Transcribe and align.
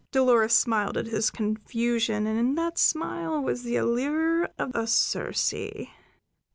Dolores 0.11 0.55
smiled 0.55 0.97
at 0.97 1.05
his 1.05 1.29
confusion, 1.29 2.25
and 2.25 2.39
in 2.39 2.55
that 2.55 2.79
smile 2.79 3.39
was 3.39 3.61
the 3.61 3.75
allure 3.75 4.45
of 4.57 4.71
a 4.73 4.87
Circe. 4.87 5.53